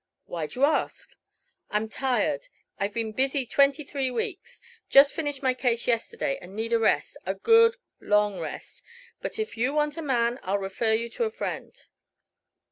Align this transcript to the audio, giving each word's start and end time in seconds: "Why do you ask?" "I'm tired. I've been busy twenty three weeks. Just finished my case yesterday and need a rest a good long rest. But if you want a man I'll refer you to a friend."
"Why 0.25 0.47
do 0.47 0.61
you 0.61 0.65
ask?" 0.65 1.15
"I'm 1.69 1.87
tired. 1.87 2.47
I've 2.79 2.91
been 2.95 3.11
busy 3.11 3.45
twenty 3.45 3.83
three 3.83 4.09
weeks. 4.09 4.59
Just 4.89 5.13
finished 5.13 5.43
my 5.43 5.53
case 5.53 5.85
yesterday 5.85 6.39
and 6.41 6.55
need 6.55 6.73
a 6.73 6.79
rest 6.79 7.17
a 7.23 7.35
good 7.35 7.77
long 7.99 8.39
rest. 8.39 8.81
But 9.21 9.37
if 9.37 9.55
you 9.57 9.75
want 9.75 9.97
a 9.97 10.01
man 10.01 10.39
I'll 10.41 10.57
refer 10.57 10.93
you 10.93 11.07
to 11.11 11.25
a 11.25 11.29
friend." 11.29 11.75